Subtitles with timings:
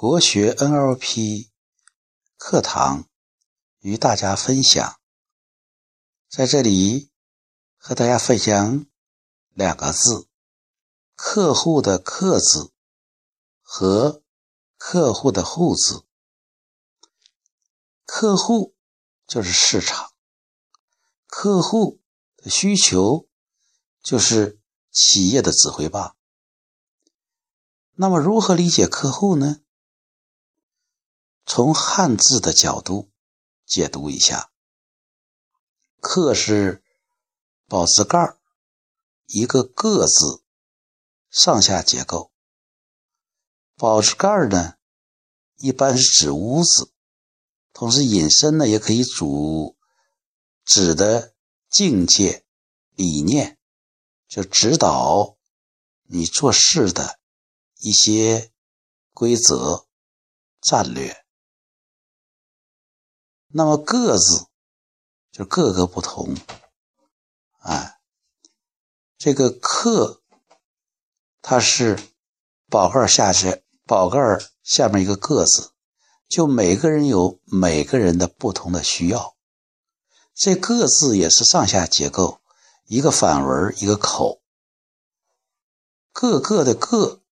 [0.00, 1.48] 国学 NLP
[2.36, 3.08] 课堂
[3.80, 5.00] 与大家分享，
[6.28, 7.10] 在这里
[7.76, 8.86] 和大家分享
[9.54, 10.28] 两个字：
[11.16, 12.72] 客户的“客”字
[13.60, 14.22] 和
[14.76, 16.06] 客户的“户”字。
[18.04, 18.76] 客户
[19.26, 20.12] 就是市场，
[21.26, 22.00] 客户
[22.36, 23.28] 的需求
[24.00, 24.60] 就是
[24.92, 26.16] 企业的指挥棒。
[27.94, 29.60] 那么，如何理解客户呢？
[31.50, 33.10] 从汉字的角度
[33.64, 34.50] 解读一下
[35.98, 36.84] ，“客”是
[37.66, 38.36] 宝字盖
[39.24, 40.42] 一个“个”字，
[41.30, 42.30] 上下结构。
[43.76, 44.74] 宝字盖呢，
[45.56, 46.92] 一般是指屋子，
[47.72, 49.74] 同时引申呢，也可以主
[50.66, 51.34] 指的
[51.70, 52.44] 境界、
[52.90, 53.58] 理念，
[54.28, 55.38] 就指导
[56.02, 57.18] 你做事的
[57.78, 58.52] 一些
[59.14, 59.86] 规则、
[60.60, 61.24] 战略。
[63.50, 64.46] 那么“各自”
[65.32, 66.36] 就各个不同，
[67.60, 67.98] 哎，
[69.16, 70.22] 这个“客”
[71.40, 71.98] 它是
[72.68, 74.18] 宝盖下去，宝盖
[74.62, 75.70] 下面一个“个”字，
[76.28, 79.34] 就每个人有每个人的不同的需要。
[80.34, 82.40] 这“个”字也是上下结构，
[82.84, 84.42] 一个反文，一个口，
[86.12, 87.22] 各个的“个”，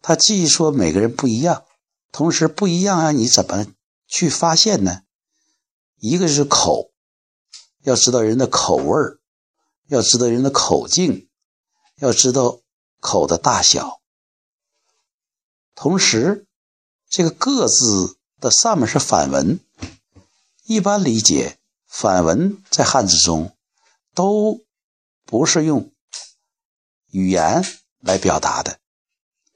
[0.00, 1.66] 它既说每个人不一样，
[2.10, 3.66] 同时不一样啊，你怎么？
[4.06, 5.02] 去发现呢，
[5.96, 6.92] 一个是口，
[7.82, 9.20] 要知道人的口味儿，
[9.88, 11.28] 要知道人的口径，
[11.96, 12.60] 要知道
[13.00, 14.00] 口的大小。
[15.74, 16.46] 同时，
[17.08, 19.60] 这个“个”字的上面是反文，
[20.64, 23.56] 一般理解反文在汉字中
[24.14, 24.64] 都
[25.24, 25.92] 不是用
[27.10, 27.62] 语言
[27.98, 28.80] 来表达的，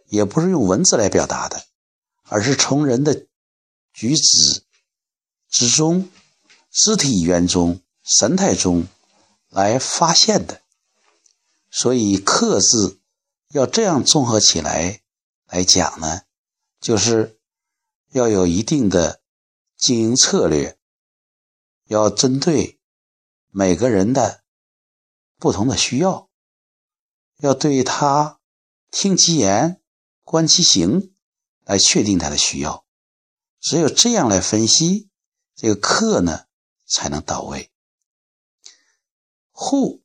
[0.06, 1.64] 也不是用文字来表达的，
[2.24, 3.26] 而是从人的。
[4.00, 4.62] 举止
[5.50, 6.08] 之中、
[6.70, 8.88] 肢体语言中、神态中
[9.50, 10.62] 来发现的，
[11.70, 12.98] 所以“克”字
[13.50, 15.02] 要这样综合起来
[15.48, 16.22] 来讲呢，
[16.80, 17.38] 就是
[18.12, 19.20] 要有一定的
[19.76, 20.78] 经营策略，
[21.84, 22.80] 要针对
[23.50, 24.42] 每个人的
[25.36, 26.30] 不同的需要，
[27.40, 28.40] 要对他
[28.90, 29.82] 听其言、
[30.24, 31.12] 观其行，
[31.64, 32.86] 来确定他的需要。
[33.60, 35.10] 只有这样来分析
[35.54, 36.46] 这个“客”呢，
[36.86, 37.70] 才能到位。
[39.50, 40.02] 户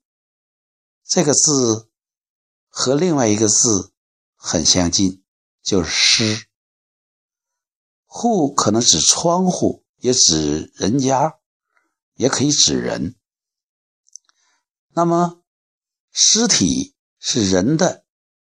[1.04, 1.90] 这个字
[2.68, 3.94] 和另外一个字
[4.36, 5.24] 很相近，
[5.64, 6.48] 就是“师”。
[8.06, 11.40] 户可能指窗户，也指人家，
[12.16, 13.16] 也可以指人。
[14.90, 15.44] 那么，
[16.12, 18.06] 尸体是人的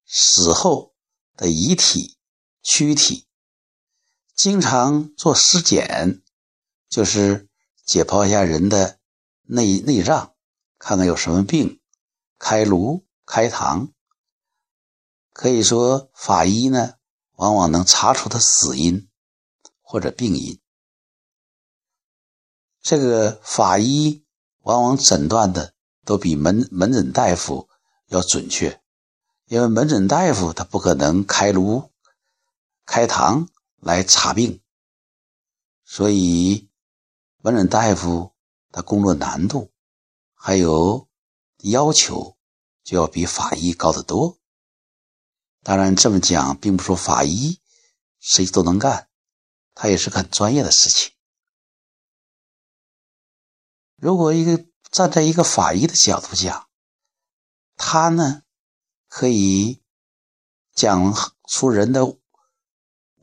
[0.06, 0.96] 死后
[1.36, 2.18] 的遗体、
[2.62, 3.28] 躯体。
[4.36, 6.22] 经常做尸检，
[6.90, 7.48] 就是
[7.86, 9.00] 解剖一下人的
[9.44, 10.34] 内内脏，
[10.80, 11.80] 看看有什么病，
[12.40, 13.90] 开颅开膛。
[15.32, 16.96] 可以说，法医呢，
[17.34, 19.08] 往往能查出他死因
[19.82, 20.60] 或者病因。
[22.82, 24.26] 这个法医
[24.62, 25.74] 往往诊断的
[26.04, 27.70] 都比门门诊大夫
[28.08, 28.82] 要准确，
[29.46, 31.92] 因为门诊大夫他不可能开颅
[32.86, 33.48] 开膛。
[33.84, 34.62] 来查病，
[35.84, 36.70] 所以
[37.40, 38.34] 门诊大夫
[38.72, 39.74] 的工作难度
[40.34, 41.10] 还有
[41.58, 42.38] 要求
[42.82, 44.40] 就要比法医高得多。
[45.64, 47.60] 当然这么讲，并不说法医
[48.20, 49.10] 谁都能干，
[49.74, 51.12] 他也是很专业的事情。
[53.98, 56.70] 如果一个站在一个法医的角度讲，
[57.76, 58.44] 他呢
[59.10, 59.84] 可以
[60.74, 61.14] 讲
[61.50, 62.18] 出人的。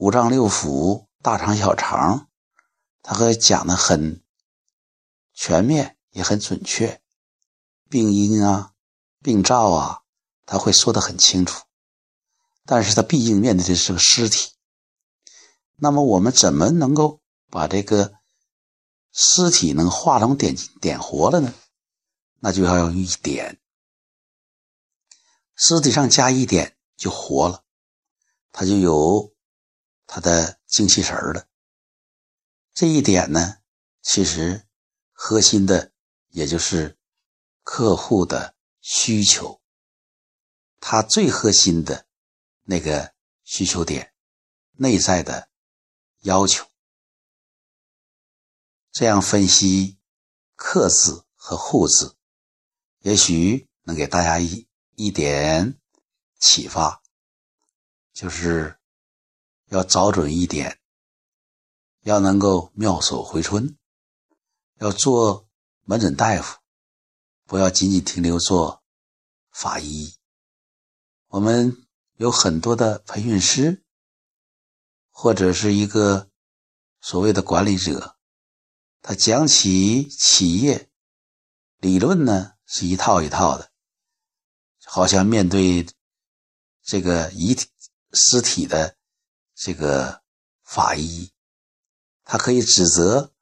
[0.00, 2.28] 五脏六腑、大肠小肠，
[3.02, 4.24] 他会讲的很
[5.34, 7.02] 全面，也很准确。
[7.90, 8.72] 病因啊、
[9.20, 10.00] 病灶啊，
[10.46, 11.66] 他会说的很清楚。
[12.64, 14.52] 但是他毕竟面对的是个尸体，
[15.76, 17.20] 那么我们怎么能够
[17.50, 18.14] 把这个
[19.12, 21.52] 尸体能画龙点点活了呢？
[22.38, 23.60] 那就要用一点，
[25.54, 27.64] 尸体上加一点就活了，
[28.50, 29.29] 它就有。
[30.12, 31.46] 他的精气神儿了，
[32.74, 33.58] 这一点呢，
[34.02, 34.66] 其实
[35.12, 35.92] 核心的
[36.30, 36.98] 也就是
[37.62, 39.62] 客户的需求，
[40.80, 42.08] 他最核心的
[42.64, 43.14] 那个
[43.44, 44.12] 需求点，
[44.72, 45.48] 内在的
[46.22, 46.66] 要求。
[48.90, 49.96] 这样分析
[50.56, 52.16] “客”字和“户”字，
[52.98, 54.66] 也许能给大家一
[54.96, 55.78] 一点
[56.40, 57.00] 启发，
[58.12, 58.79] 就是。
[59.70, 60.80] 要找准一点，
[62.00, 63.76] 要能够妙手回春，
[64.78, 65.48] 要做
[65.84, 66.58] 门诊大夫，
[67.46, 68.82] 不要仅仅停留做
[69.52, 70.16] 法医。
[71.28, 71.86] 我们
[72.16, 73.84] 有很多的培训师，
[75.10, 76.28] 或者是一个
[77.00, 78.16] 所谓的管理者，
[79.00, 80.90] 他讲起企业。
[81.78, 83.70] 理论呢是一套一套的，
[84.84, 85.86] 好像面对
[86.82, 87.68] 这个遗体
[88.12, 88.96] 尸体的。
[89.62, 90.22] 这个
[90.62, 91.34] 法医，
[92.24, 93.34] 他可以指责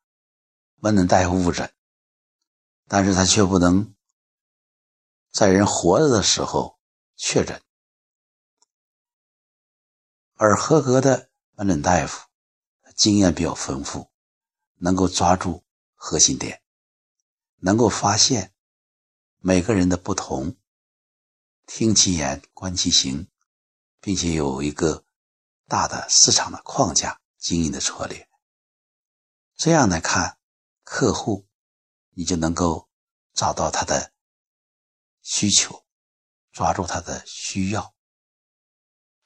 [0.75, 1.73] 门诊大夫误诊，
[2.89, 3.95] 但是他却不能
[5.31, 6.81] 在人活着的时候
[7.15, 7.63] 确诊。
[10.35, 12.27] 而合格的门诊大夫
[12.97, 14.11] 经验比较丰富，
[14.79, 16.61] 能够抓住核心点，
[17.59, 18.53] 能够发现
[19.37, 20.57] 每个人的不同，
[21.65, 23.29] 听其言，观其行，
[24.01, 25.05] 并且有一个。
[25.69, 28.27] 大的市场的框架经营的策略，
[29.55, 30.39] 这样来看
[30.83, 31.47] 客户，
[32.13, 32.89] 你就能够
[33.35, 34.13] 找到他的
[35.21, 35.85] 需求，
[36.53, 37.95] 抓住他的需要，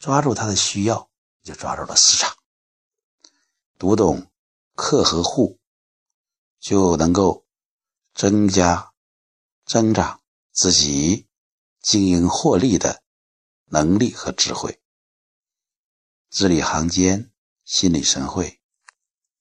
[0.00, 1.08] 抓住他的需要，
[1.44, 2.36] 就抓住了市场。
[3.78, 4.32] 读懂
[4.74, 5.60] 客和户，
[6.58, 7.46] 就能够
[8.14, 8.92] 增加
[9.64, 11.28] 增长自己
[11.80, 13.04] 经营获利的
[13.66, 14.81] 能力和智慧。
[16.32, 17.30] 字里行间，
[17.62, 18.61] 心领神会。